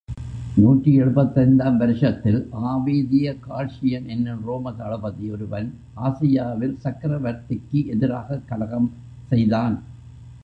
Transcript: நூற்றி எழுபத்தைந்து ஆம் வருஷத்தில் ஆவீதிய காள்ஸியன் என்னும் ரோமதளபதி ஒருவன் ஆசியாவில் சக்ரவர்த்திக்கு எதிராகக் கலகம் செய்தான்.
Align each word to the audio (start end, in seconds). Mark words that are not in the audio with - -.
நூற்றி 0.55 0.93
எழுபத்தைந்து 0.93 1.63
ஆம் 1.63 1.77
வருஷத்தில் 1.77 2.47
ஆவீதிய 2.51 3.35
காள்ஸியன் 3.39 4.07
என்னும் 4.07 4.41
ரோமதளபதி 4.47 5.31
ஒருவன் 5.31 5.73
ஆசியாவில் 5.95 6.77
சக்ரவர்த்திக்கு 6.83 7.85
எதிராகக் 7.85 8.47
கலகம் 8.47 8.91
செய்தான். 9.29 9.83